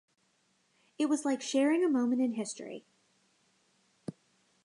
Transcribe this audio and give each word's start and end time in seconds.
It 0.97 1.09
was 1.09 1.25
like 1.25 1.43
sharing 1.43 1.85
a 1.85 1.87
moment 1.87 2.21
in 2.21 2.33
history. 2.33 2.85